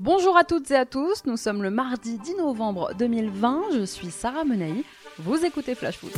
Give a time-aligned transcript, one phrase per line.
[0.00, 4.10] Bonjour à toutes et à tous, nous sommes le mardi 10 novembre 2020, je suis
[4.10, 4.82] Sarah Menaï,
[5.18, 6.14] vous écoutez Flash Foot.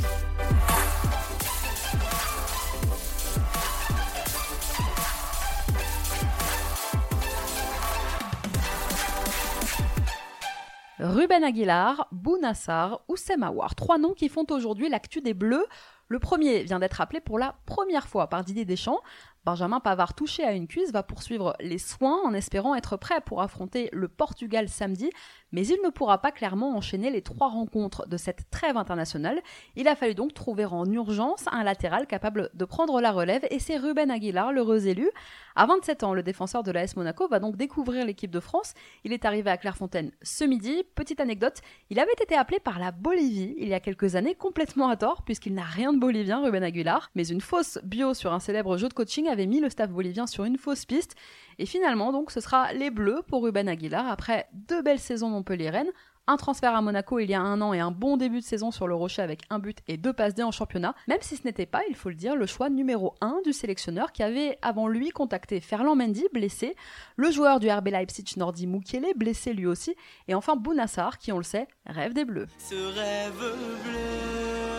[11.00, 15.66] Ruben Aguilar, Bounassar ou Semawar, trois noms qui font aujourd'hui l'actu des Bleus.
[16.06, 19.00] Le premier vient d'être appelé pour la première fois par Didier Deschamps.
[19.44, 23.42] Benjamin Pavard, touché à une cuisse, va poursuivre les soins en espérant être prêt pour
[23.42, 25.10] affronter le Portugal samedi,
[25.50, 29.42] mais il ne pourra pas clairement enchaîner les trois rencontres de cette trêve internationale.
[29.74, 33.58] Il a fallu donc trouver en urgence un latéral capable de prendre la relève, et
[33.58, 35.10] c'est Ruben Aguilar, l'heureux élu.
[35.56, 38.74] À 27 ans, le défenseur de l'AS Monaco va donc découvrir l'équipe de France.
[39.04, 40.84] Il est arrivé à Clairefontaine ce midi.
[40.94, 41.58] Petite anecdote,
[41.90, 45.22] il avait été appelé par la Bolivie il y a quelques années, complètement à tort,
[45.22, 48.88] puisqu'il n'a rien de bolivien, Ruben Aguilar, mais une fausse bio sur un célèbre jeu
[48.88, 51.16] de coaching avait mis le staff bolivien sur une fausse piste.
[51.58, 54.08] Et finalement, donc, ce sera les Bleus pour Ruben Aguilar.
[54.08, 55.90] Après deux belles saisons Montpellier-Rennes,
[56.26, 58.70] un transfert à Monaco il y a un an et un bon début de saison
[58.70, 61.42] sur le Rocher avec un but et deux passes D en championnat, même si ce
[61.44, 64.86] n'était pas, il faut le dire, le choix numéro 1 du sélectionneur qui avait avant
[64.86, 66.76] lui contacté Ferland Mendy, blessé,
[67.16, 69.94] le joueur du RB Leipzig Nordi Mukiele, blessé lui aussi,
[70.28, 72.46] et enfin Bounassar qui, on le sait, rêve des Bleus.
[72.58, 74.71] Ce rêve bleu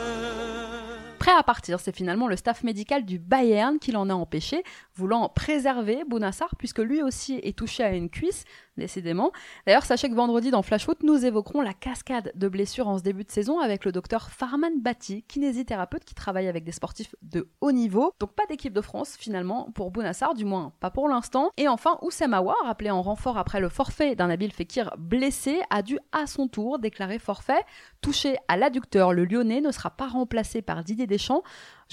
[1.23, 1.79] prêt à partir.
[1.79, 4.61] C'est finalement le staff médical du Bayern qui l'en a empêché,
[4.93, 8.43] voulant préserver Bounassar puisque lui aussi est touché à une cuisse,
[8.77, 9.31] décidément.
[9.65, 13.03] D'ailleurs, sachez que vendredi dans Flash Foot, nous évoquerons la cascade de blessures en ce
[13.03, 17.47] début de saison avec le docteur Farman Bati, kinésithérapeute qui travaille avec des sportifs de
[17.61, 18.11] haut niveau.
[18.19, 21.51] Donc pas d'équipe de France finalement pour Bounassar, du moins pas pour l'instant.
[21.57, 25.81] Et enfin, Oussem Aouar, appelé en renfort après le forfait d'un Nabil Fekir blessé, a
[25.81, 27.63] dû à son tour déclarer forfait.
[28.01, 31.43] Touché à l'adducteur, le Lyonnais ne sera pas remplacé par Didier Deschamps.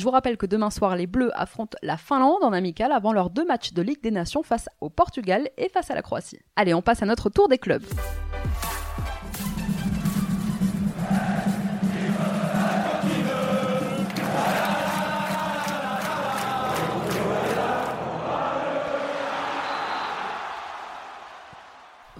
[0.01, 3.29] Je vous rappelle que demain soir, les Bleus affrontent la Finlande en amical avant leurs
[3.29, 6.39] deux matchs de Ligue des Nations face au Portugal et face à la Croatie.
[6.57, 7.85] Allez, on passe à notre tour des clubs.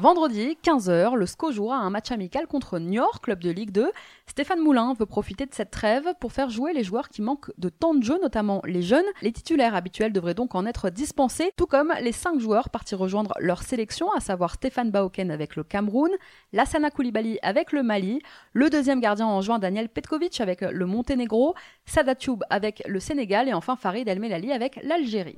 [0.01, 3.93] Vendredi, 15h, le SCO jouera un match amical contre Niort, club de Ligue 2.
[4.27, 7.69] Stéphane Moulin veut profiter de cette trêve pour faire jouer les joueurs qui manquent de
[7.69, 9.05] temps de jeu, notamment les jeunes.
[9.21, 13.35] Les titulaires habituels devraient donc en être dispensés, tout comme les 5 joueurs partis rejoindre
[13.41, 16.13] leur sélection, à savoir Stéphane Baoken avec le Cameroun,
[16.55, 18.23] Lassana Koulibaly avec le Mali,
[18.55, 23.53] le deuxième gardien en juin Daniel Petkovic avec le Monténégro, Sadatioub avec le Sénégal et
[23.53, 25.37] enfin Farid El Melali avec l'Algérie.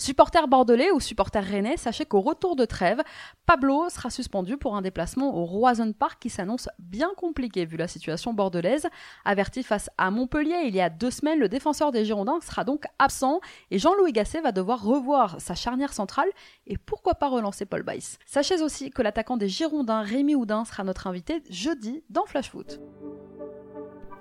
[0.00, 3.02] Supporter bordelais ou supporter rennais, sachez qu'au retour de trêve,
[3.46, 7.88] Pablo sera suspendu pour un déplacement au Roison Park qui s'annonce bien compliqué vu la
[7.88, 8.86] situation bordelaise.
[9.24, 12.84] Averti face à Montpellier il y a deux semaines, le défenseur des Girondins sera donc
[13.00, 13.40] absent
[13.72, 16.28] et Jean-Louis Gasset va devoir revoir sa charnière centrale
[16.68, 18.20] et pourquoi pas relancer Paul Bice.
[18.24, 22.78] Sachez aussi que l'attaquant des Girondins, Rémi Houdin, sera notre invité jeudi dans Flash Foot.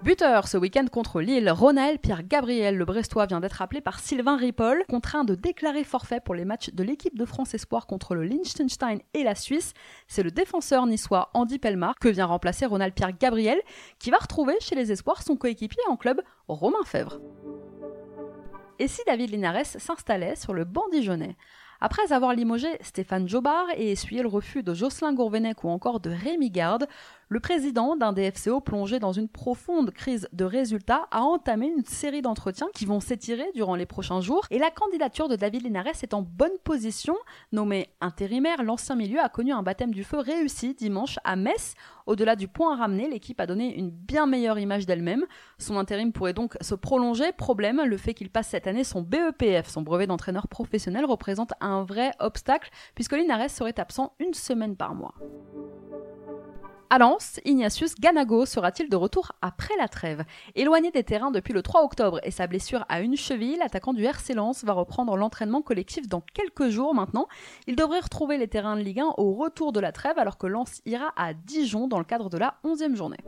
[0.07, 4.37] Buteur ce week-end contre Lille, Ronald Pierre Gabriel, le Brestois, vient d'être appelé par Sylvain
[4.37, 8.23] Ripoll, contraint de déclarer forfait pour les matchs de l'équipe de France Espoir contre le
[8.23, 9.73] Liechtenstein et la Suisse.
[10.07, 13.59] C'est le défenseur niçois Andy Pelmar que vient remplacer Ronald Pierre Gabriel,
[13.99, 17.19] qui va retrouver chez les Espoirs son coéquipier en club, Romain Fèvre.
[18.79, 21.35] Et si David Linares s'installait sur le banc dijonnais?
[21.79, 26.09] Après avoir limogé Stéphane Jobard et essuyé le refus de Jocelyn Gourvenec ou encore de
[26.09, 26.87] Rémi Garde,
[27.29, 32.21] le président d'un DFCO plongé dans une profonde crise de résultats a entamé une série
[32.21, 36.13] d'entretiens qui vont s'étirer durant les prochains jours et la candidature de David Linares est
[36.13, 37.17] en bonne position.
[37.51, 41.73] Nommé intérimaire, l'ancien milieu a connu un baptême du feu réussi dimanche à Metz.
[42.05, 45.25] Au-delà du point à ramener, l'équipe a donné une bien meilleure image d'elle-même.
[45.57, 47.33] Son intérim pourrait donc se prolonger.
[47.33, 51.83] Problème, le fait qu'il passe cette année son BEPF, son brevet d'entraîneur professionnel, représente un
[51.83, 55.15] vrai obstacle puisque Linares serait absent une semaine par mois.
[56.89, 60.23] À Lens, Ignatius Ganago sera-t-il de retour après la trêve?
[60.55, 64.05] Éloigné des terrains depuis le 3 octobre et sa blessure à une cheville, l'attaquant du
[64.05, 67.27] RC Lens va reprendre l'entraînement collectif dans quelques jours maintenant.
[67.67, 70.47] Il devrait retrouver les terrains de Ligue 1 au retour de la trêve alors que
[70.47, 73.19] Lens ira à Dijon dans le cadre de la 11e journée.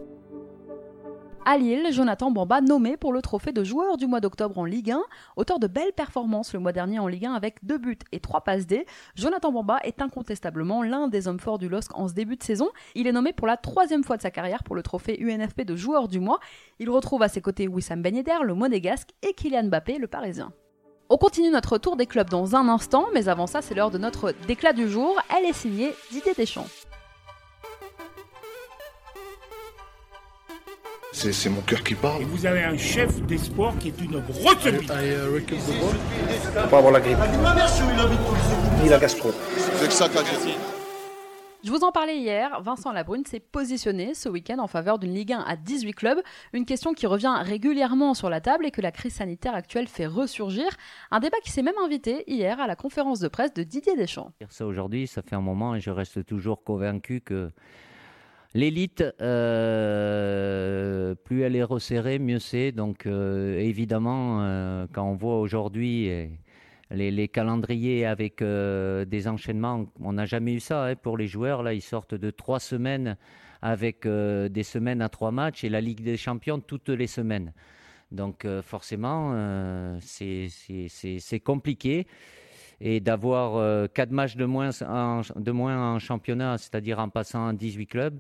[1.46, 4.92] À Lille, Jonathan Bamba nommé pour le trophée de joueur du mois d'octobre en Ligue
[4.92, 5.02] 1.
[5.36, 8.42] Auteur de belles performances le mois dernier en Ligue 1 avec deux buts et trois
[8.42, 12.36] passes D, Jonathan Bamba est incontestablement l'un des hommes forts du LOSC en ce début
[12.36, 12.70] de saison.
[12.94, 15.76] Il est nommé pour la troisième fois de sa carrière pour le trophée UNFP de
[15.76, 16.40] joueur du mois.
[16.78, 20.52] Il retrouve à ses côtés Wissam Ben Yedder, le monégasque, et Kylian Mbappé, le parisien.
[21.10, 23.98] On continue notre tour des clubs dans un instant, mais avant ça, c'est l'heure de
[23.98, 25.20] notre déclat du jour.
[25.36, 26.68] Elle est signée Didier Deschamps.
[31.22, 32.22] C'est mon cœur qui parle.
[32.22, 34.88] Et vous avez un chef d'espoir qui est une grosse bite.
[36.70, 37.18] Pour avoir la grippe.
[38.82, 39.32] Ni la gastro.
[39.58, 40.56] C'est ça qu'a dit.
[41.62, 45.34] Je vous en parlais hier, Vincent Labrune s'est positionné ce week-end en faveur d'une Ligue
[45.34, 46.22] 1 à 18 clubs,
[46.54, 50.06] une question qui revient régulièrement sur la table et que la crise sanitaire actuelle fait
[50.06, 50.70] ressurgir,
[51.12, 54.32] un débat qui s'est même invité hier à la conférence de presse de Didier Deschamps.
[54.48, 57.52] Ça aujourd'hui, ça fait un moment et je reste toujours convaincu que
[58.54, 62.72] l'élite, euh, plus elle est resserrée, mieux c'est.
[62.72, 66.10] Donc euh, évidemment, euh, quand on voit aujourd'hui
[66.92, 69.86] les, calendriers avec des enchaînements.
[70.00, 71.64] On n'a jamais eu ça hein, pour les joueurs.
[71.64, 73.18] Là, ils sortent de trois semaines
[73.62, 77.54] avec des semaines à trois matchs et la Ligue des Champions toutes les semaines.
[78.12, 82.08] Donc forcément, c'est compliqué.
[82.82, 87.88] Et d'avoir quatre matchs de moins, de moins en championnat, c'est-à-dire en passant à 18
[87.88, 88.20] clubs,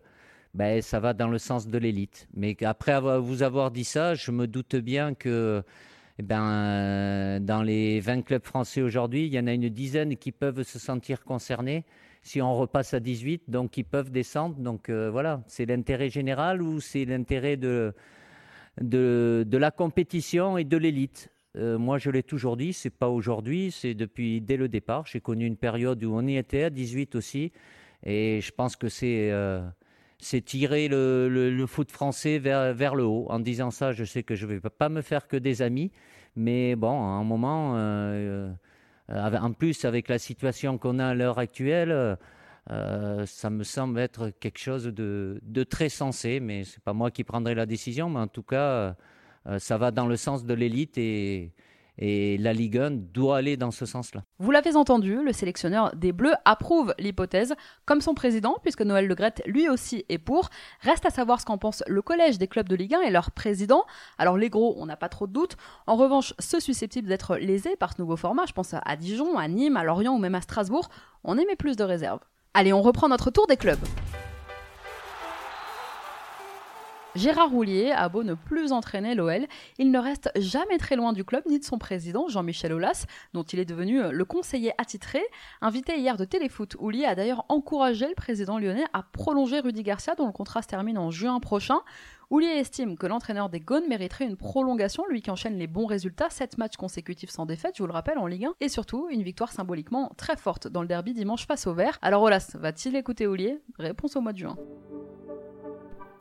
[0.54, 2.28] ben, ça va dans le sens de l'élite.
[2.34, 5.64] Mais après vous avoir dit ça, je me doute bien que
[6.18, 10.18] eh ben, euh, dans les 20 clubs français aujourd'hui, il y en a une dizaine
[10.18, 11.86] qui peuvent se sentir concernés.
[12.24, 14.58] Si on repasse à 18, donc ils peuvent descendre.
[14.58, 17.94] Donc euh, voilà, c'est l'intérêt général ou c'est l'intérêt de,
[18.82, 21.30] de, la compétition et de l'élite?
[21.56, 25.06] Euh, moi, je l'ai toujours dit, c'est pas aujourd'hui, c'est depuis dès le départ.
[25.06, 27.54] J'ai connu une période où on y était à 18 aussi,
[28.04, 29.32] et je pense que c'est
[30.20, 33.26] c'est tirer le, foot français vers, le haut.
[33.30, 35.92] En disant ça, je sais que je ne vais pas me faire que des amis,
[36.36, 38.52] mais bon, à un moment, euh,
[39.10, 42.18] euh, en plus avec la situation qu'on a à l'heure actuelle,
[42.72, 47.24] euh, ça me semble être quelque chose de, très sensé, mais c'est pas moi qui
[47.24, 48.96] prendrai la décision, mais en tout cas,
[49.58, 51.54] ça va dans le sens de l'élite et,
[52.00, 54.24] et la Ligue 1 doit aller dans ce sens-là.
[54.40, 57.54] Vous l'avez entendu, le sélectionneur des Bleus approuve l'hypothèse,
[57.86, 60.50] comme son président, puisque Noël Le Gret lui aussi est pour.
[60.82, 63.32] Reste à savoir ce qu'en pense le collège des clubs de Ligue 1 et leur
[63.32, 63.84] président.
[64.18, 65.58] Alors les gros, on n'a pas trop de doutes.
[65.88, 69.48] En revanche, ceux susceptibles d'être lésés par ce nouveau format, je pense à Dijon, à
[69.48, 70.90] Nîmes, à Lorient ou même à Strasbourg,
[71.26, 72.22] on émet plus de réserves.
[72.54, 73.80] Allez, on reprend notre tour des clubs.
[77.16, 79.48] Gérard Roulier a beau ne plus entraîner l'OL,
[79.80, 83.42] il ne reste jamais très loin du club ni de son président Jean-Michel Aulas, dont
[83.42, 85.20] il est devenu le conseiller attitré.
[85.62, 90.14] Invité hier de Téléfoot, Roulier a d'ailleurs encouragé le président lyonnais à prolonger Rudy Garcia,
[90.14, 91.80] dont le contrat se termine en juin prochain.
[92.30, 96.30] Roulier estime que l'entraîneur des Gones mériterait une prolongation, lui qui enchaîne les bons résultats,
[96.30, 99.24] 7 matchs consécutifs sans défaite, je vous le rappelle, en Ligue 1, et surtout une
[99.24, 101.98] victoire symboliquement très forte dans le derby dimanche face au Vert.
[102.04, 104.56] Alors Olas va-t-il écouter Roulier Réponse au mois de juin.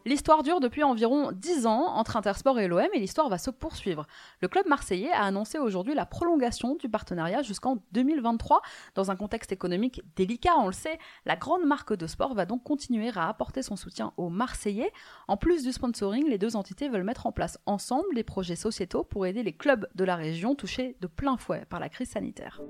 [0.09, 4.07] L'histoire dure depuis environ 10 ans entre Intersport et l'OM et l'histoire va se poursuivre.
[4.41, 8.63] Le club marseillais a annoncé aujourd'hui la prolongation du partenariat jusqu'en 2023.
[8.95, 12.65] Dans un contexte économique délicat, on le sait, la grande marque de sport va donc
[12.65, 14.95] continuer à apporter son soutien aux Marseillais.
[15.27, 19.05] En plus du sponsoring, les deux entités veulent mettre en place ensemble des projets sociétaux
[19.05, 22.63] pour aider les clubs de la région touchés de plein fouet par la crise sanitaire.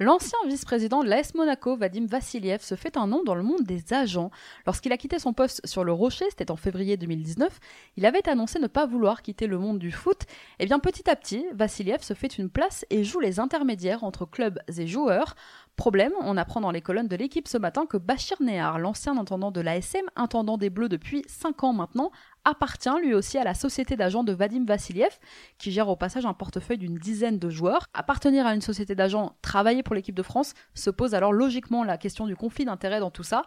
[0.00, 3.92] L'ancien vice-président de l'AS Monaco, Vadim Vassiliev, se fait un nom dans le monde des
[3.92, 4.30] agents.
[4.64, 7.58] Lorsqu'il a quitté son poste sur le Rocher, c'était en février 2019,
[7.96, 10.22] il avait annoncé ne pas vouloir quitter le monde du foot.
[10.22, 10.26] Et
[10.60, 14.24] eh bien petit à petit, Vassiliev se fait une place et joue les intermédiaires entre
[14.24, 15.34] clubs et joueurs.
[15.74, 19.50] Problème, on apprend dans les colonnes de l'équipe ce matin que Bachir Nehar, l'ancien intendant
[19.50, 22.12] de l'ASM, intendant des Bleus depuis 5 ans maintenant,
[22.48, 25.18] appartient lui aussi à la société d'agents de Vadim Vassiliev,
[25.58, 27.86] qui gère au passage un portefeuille d'une dizaine de joueurs.
[27.94, 31.98] Appartenir à une société d'agents, travailler pour l'équipe de France, se pose alors logiquement la
[31.98, 33.42] question du conflit d'intérêts dans tout ça.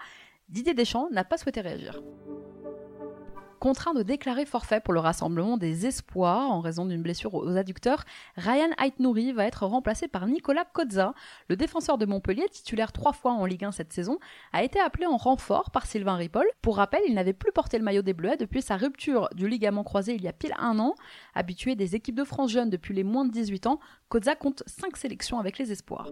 [0.49, 2.01] Didier Deschamps n'a pas souhaité réagir
[3.61, 8.05] contraint de déclarer forfait pour le rassemblement des espoirs en raison d'une blessure aux adducteurs,
[8.35, 11.13] Ryan Aitnouri va être remplacé par Nicolas Kozza.
[11.47, 14.17] Le défenseur de Montpellier, titulaire trois fois en Ligue 1 cette saison,
[14.51, 16.47] a été appelé en renfort par Sylvain Ripoll.
[16.63, 19.83] Pour rappel, il n'avait plus porté le maillot des Bleuets depuis sa rupture du ligament
[19.83, 20.95] croisé il y a pile un an.
[21.35, 24.97] Habitué des équipes de France jeunes depuis les moins de 18 ans, Kozza compte 5
[24.97, 26.09] sélections avec les espoirs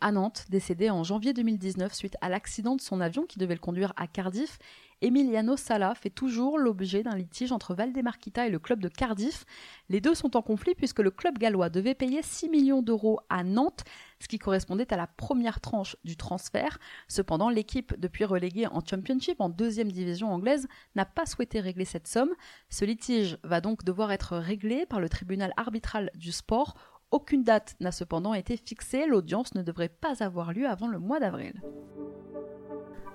[0.00, 3.60] à Nantes, décédé en janvier 2019 suite à l'accident de son avion qui devait le
[3.60, 4.58] conduire à Cardiff.
[5.00, 9.44] Emiliano Sala fait toujours l'objet d'un litige entre Valdemarquita et le club de Cardiff.
[9.88, 13.44] Les deux sont en conflit puisque le club gallois devait payer 6 millions d'euros à
[13.44, 13.84] Nantes,
[14.18, 16.78] ce qui correspondait à la première tranche du transfert.
[17.06, 22.08] Cependant, l'équipe, depuis reléguée en Championship, en deuxième division anglaise, n'a pas souhaité régler cette
[22.08, 22.30] somme.
[22.68, 26.74] Ce litige va donc devoir être réglé par le tribunal arbitral du sport
[27.10, 31.20] aucune date n'a cependant été fixée, l'audience ne devrait pas avoir lieu avant le mois
[31.20, 31.62] d'avril.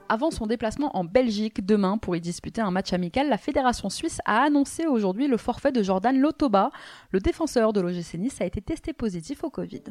[0.10, 4.20] Avant son déplacement en Belgique demain pour y disputer un match amical, la Fédération suisse
[4.26, 6.72] a annoncé aujourd'hui le forfait de Jordan Lotoba.
[7.12, 9.84] Le défenseur de l'OGC Nice a été testé positif au Covid.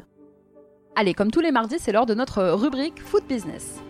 [0.95, 3.81] Allez, comme tous les mardis, c'est l'heure de notre rubrique Foot Business.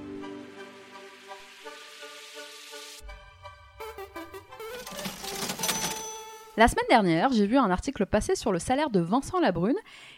[6.55, 9.75] La semaine dernière, j'ai vu un article passer sur le salaire de Vincent Labrune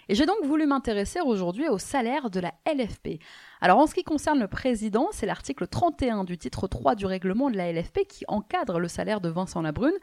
[0.10, 3.22] et j'ai donc voulu m'intéresser aujourd'hui au salaire de la LFP.
[3.62, 7.50] Alors en ce qui concerne le président, c'est l'article 31 du titre 3 du règlement
[7.50, 9.96] de la LFP qui encadre le salaire de Vincent Labrune.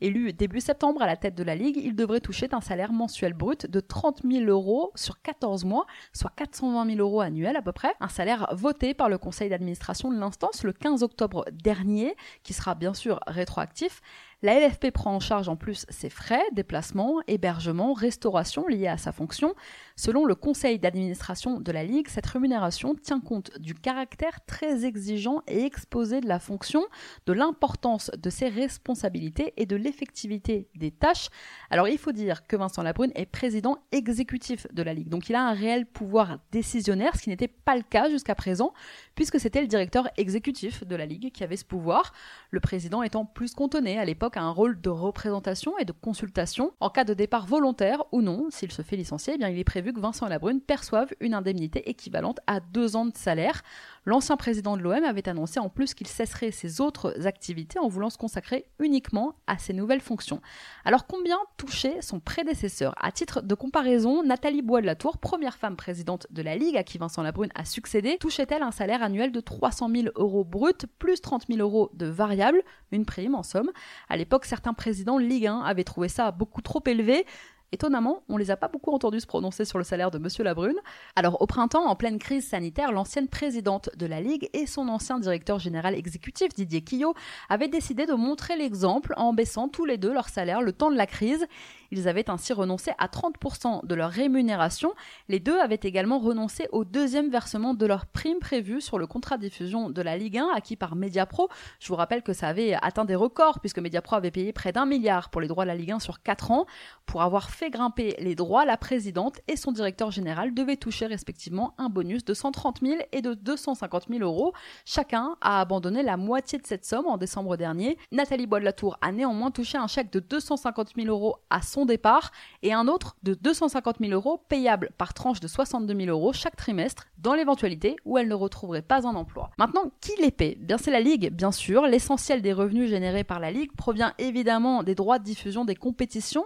[0.00, 3.34] Élu début septembre à la tête de la Ligue, il devrait toucher un salaire mensuel
[3.34, 7.72] brut de 30 000 euros sur 14 mois, soit 420 000 euros annuels à peu
[7.72, 7.92] près.
[8.00, 12.74] Un salaire voté par le conseil d'administration de l'instance le 15 octobre dernier, qui sera
[12.74, 14.00] bien sûr rétroactif.
[14.42, 19.12] La LFP prend en charge en plus ses frais, déplacements, hébergements, restauration liés à sa
[19.12, 19.54] fonction.
[19.96, 25.42] Selon le conseil d'administration de la Ligue, cette rémunération tient compte du caractère très exigeant
[25.46, 26.82] et exposé de la fonction,
[27.26, 31.28] de l'importance de ses responsabilités et de l'effectivité des tâches.
[31.70, 35.34] Alors il faut dire que Vincent Labrune est président exécutif de la Ligue, donc il
[35.34, 38.72] a un réel pouvoir décisionnaire, ce qui n'était pas le cas jusqu'à présent,
[39.16, 42.12] puisque c'était le directeur exécutif de la Ligue qui avait ce pouvoir,
[42.50, 46.72] le président étant plus contenté à l'époque a un rôle de représentation et de consultation.
[46.80, 49.64] En cas de départ volontaire ou non, s'il se fait licencier, eh bien, il est
[49.64, 53.62] prévu que Vincent Labrune perçoive une indemnité équivalente à deux ans de salaire.
[54.06, 58.08] L'ancien président de l'OM avait annoncé en plus qu'il cesserait ses autres activités en voulant
[58.08, 60.40] se consacrer uniquement à ses nouvelles fonctions.
[60.86, 62.94] Alors combien touchait son prédécesseur?
[62.98, 66.78] À titre de comparaison, Nathalie Bois de la Tour, première femme présidente de la Ligue
[66.78, 70.86] à qui Vincent Labrune a succédé, touchait-elle un salaire annuel de 300 000 euros brut
[70.98, 73.70] plus 30 000 euros de variable, une prime en somme.
[74.08, 77.26] À l'époque, certains présidents Ligue 1 avaient trouvé ça beaucoup trop élevé.
[77.72, 80.78] Étonnamment, on les a pas beaucoup entendus se prononcer sur le salaire de Monsieur Labrune.
[81.14, 85.20] Alors au printemps, en pleine crise sanitaire, l'ancienne présidente de la Ligue et son ancien
[85.20, 87.14] directeur général exécutif Didier Quillot
[87.48, 90.96] avaient décidé de montrer l'exemple en baissant tous les deux leur salaire le temps de
[90.96, 91.46] la crise.
[91.90, 94.94] Ils avaient ainsi renoncé à 30% de leur rémunération.
[95.28, 99.36] Les deux avaient également renoncé au deuxième versement de leur prime prévue sur le contrat
[99.36, 101.48] de diffusion de la Ligue 1 acquis par Mediapro.
[101.80, 104.86] Je vous rappelle que ça avait atteint des records puisque Mediapro avait payé près d'un
[104.86, 106.66] milliard pour les droits de la Ligue 1 sur 4 ans.
[107.06, 111.74] Pour avoir fait grimper les droits, la présidente et son directeur général devaient toucher respectivement
[111.78, 114.52] un bonus de 130 000 et de 250 000 euros.
[114.84, 117.98] Chacun a abandonné la moitié de cette somme en décembre dernier.
[118.12, 121.62] Nathalie Bois de la Tour a néanmoins touché un chèque de 250 000 euros à
[121.62, 122.32] son départ
[122.62, 126.56] et un autre de 250 000 euros payable par tranche de 62 000 euros chaque
[126.56, 129.50] trimestre dans l'éventualité où elle ne retrouverait pas un emploi.
[129.58, 131.86] Maintenant, qui les paie Bien c'est la Ligue, bien sûr.
[131.86, 136.44] L'essentiel des revenus générés par la Ligue provient évidemment des droits de diffusion des compétitions.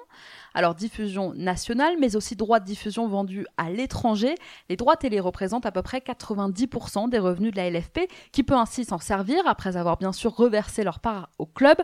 [0.54, 4.34] Alors diffusion nationale, mais aussi droits de diffusion vendus à l'étranger.
[4.68, 8.54] Les droits télé représentent à peu près 90% des revenus de la LFP, qui peut
[8.54, 11.78] ainsi s'en servir après avoir bien sûr reversé leur part au club.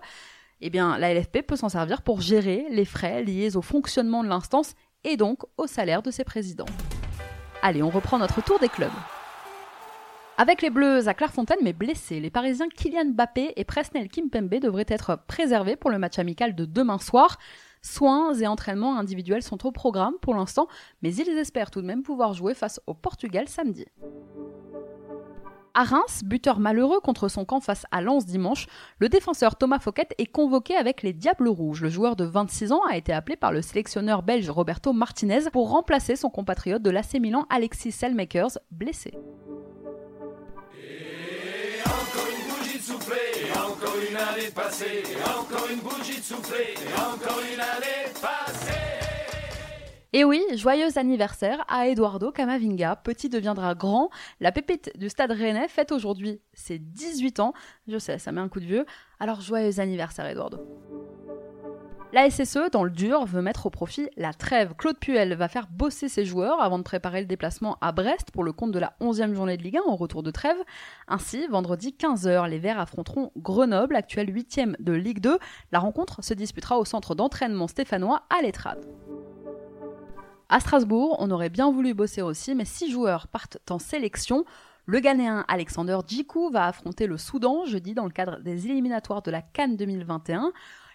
[0.63, 4.29] Eh bien, la LFP peut s'en servir pour gérer les frais liés au fonctionnement de
[4.29, 4.75] l'instance
[5.05, 6.67] et donc au salaire de ses présidents.
[7.63, 8.91] Allez, on reprend notre tour des clubs.
[10.37, 14.87] Avec les Bleus à Clairefontaine mais blessés, les Parisiens Kylian Mbappé et Presnel Kimpembe devraient
[14.89, 17.39] être préservés pour le match amical de demain soir.
[17.83, 20.69] Soins et entraînements individuels sont au programme pour l'instant,
[21.03, 23.87] mais ils espèrent tout de même pouvoir jouer face au Portugal samedi.
[25.73, 28.67] À Reims, buteur malheureux contre son camp face à Lens dimanche,
[28.99, 31.83] le défenseur Thomas Fouquet est convoqué avec les Diables Rouges.
[31.83, 35.71] Le joueur de 26 ans a été appelé par le sélectionneur belge Roberto Martinez pour
[35.71, 39.13] remplacer son compatriote de l'AC Milan Alexis Selmakers, blessé.
[50.13, 52.97] Et oui, joyeux anniversaire à Eduardo Camavinga.
[52.97, 54.11] Petit deviendra grand.
[54.41, 57.53] La pépite du stade rennais fête aujourd'hui ses 18 ans.
[57.87, 58.87] Je sais, ça met un coup de vieux.
[59.21, 60.59] Alors joyeux anniversaire Eduardo.
[62.13, 64.75] La SSE, dans le dur, veut mettre au profit la trêve.
[64.77, 68.43] Claude Puel va faire bosser ses joueurs avant de préparer le déplacement à Brest pour
[68.43, 70.57] le compte de la 11e journée de Ligue 1 en retour de trêve.
[71.07, 75.39] Ainsi, vendredi 15h, les Verts affronteront Grenoble, actuel 8e de Ligue 2.
[75.71, 78.85] La rencontre se disputera au centre d'entraînement stéphanois à l'Etrade.
[80.53, 84.45] À Strasbourg, on aurait bien voulu bosser aussi, mais six joueurs partent en sélection.
[84.85, 89.31] Le Ghanéen Alexander Djikou va affronter le Soudan jeudi dans le cadre des éliminatoires de
[89.31, 90.51] la Cannes 2021.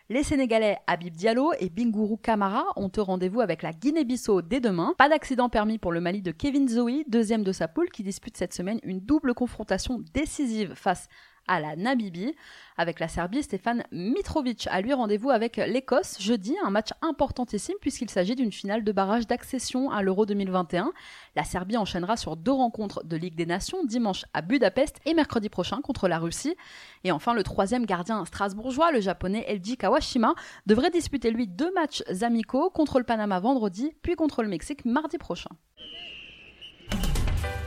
[0.09, 4.93] Les Sénégalais Habib Diallo et Bingourou Kamara ont rendez-vous avec la Guinée-Bissau dès demain.
[4.97, 8.35] Pas d'accident permis pour le Mali de Kevin Zoe, deuxième de sa poule, qui dispute
[8.35, 11.07] cette semaine une double confrontation décisive face
[11.47, 12.35] à la Namibie.
[12.77, 18.09] Avec la Serbie, Stéphane Mitrovic a lui rendez-vous avec l'Écosse jeudi, un match importantissime puisqu'il
[18.09, 20.91] s'agit d'une finale de barrage d'accession à l'Euro 2021.
[21.35, 25.47] La Serbie enchaînera sur deux rencontres de Ligue des Nations, dimanche à Budapest et mercredi
[25.47, 26.55] prochain contre la Russie.
[27.03, 30.35] Et enfin, le troisième gardien strasbourgeois, le japonais Elji Kawashima,
[30.65, 35.17] devrait disputer lui deux matchs amicaux contre le Panama vendredi, puis contre le Mexique mardi
[35.17, 35.51] prochain.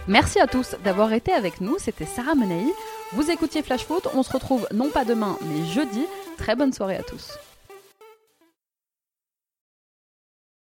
[0.07, 2.73] Merci à tous d'avoir été avec nous, c'était Sarah Menei.
[3.13, 6.05] Vous écoutiez Flash Foot, on se retrouve non pas demain mais jeudi.
[6.37, 7.39] Très bonne soirée à tous.